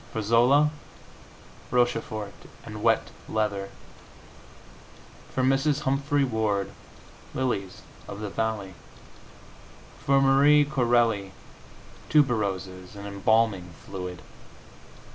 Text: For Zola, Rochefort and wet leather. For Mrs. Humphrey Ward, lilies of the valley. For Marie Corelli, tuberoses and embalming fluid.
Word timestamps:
For 0.11 0.23
Zola, 0.23 0.71
Rochefort 1.69 2.33
and 2.65 2.81
wet 2.81 3.11
leather. 3.29 3.69
For 5.29 5.43
Mrs. 5.43 5.81
Humphrey 5.81 6.23
Ward, 6.23 6.71
lilies 7.35 7.83
of 8.07 8.19
the 8.19 8.31
valley. 8.31 8.73
For 10.03 10.19
Marie 10.19 10.65
Corelli, 10.65 11.33
tuberoses 12.09 12.95
and 12.95 13.05
embalming 13.05 13.73
fluid. 13.85 14.23